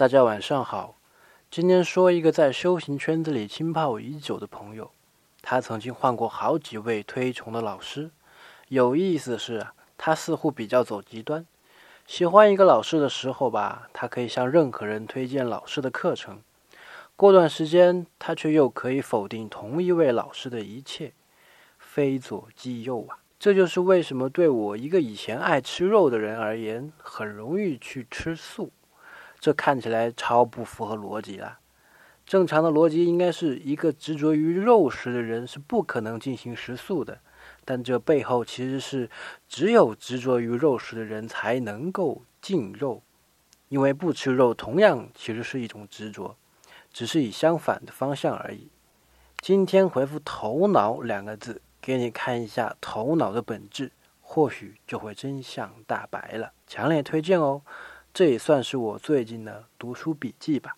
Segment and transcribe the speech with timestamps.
[0.00, 0.96] 大家晚上好，
[1.50, 4.92] 今天说一个在修行圈子里浸泡已久的朋友，
[5.42, 8.10] 他曾经换过好几位推崇的老师。
[8.68, 9.66] 有意思的是，
[9.98, 11.44] 他似乎比较走极端，
[12.06, 16.36] 喜欢一个老师的时候吧，他可以向任何人推荐老师的课程；
[17.14, 21.12] 过段时间，他却又可以否定同一位老师的一切，
[21.78, 23.18] 非左即右啊。
[23.38, 28.72] 这就是为什么对我一个以前爱吃肉的人而言，很容易去吃素。
[29.40, 31.58] 这看起来超不符合逻辑了。
[32.26, 37.18] 正常的逻辑应该是一个执着于肉食的人是不可能进行食素的，
[37.64, 39.10] 但这背后其实是
[39.48, 43.02] 只有执着于肉食的人才能够禁肉，
[43.68, 46.36] 因为不吃肉同样其实是一种执着，
[46.92, 48.68] 只是以相反的方向而已。
[49.40, 56.52] 今天回复“头脑”两个字，给你看一下头脑的本质，或许就会真相大白了。
[56.68, 57.62] 强烈推荐哦！
[58.12, 60.76] 这也算是我最近的读书笔记吧。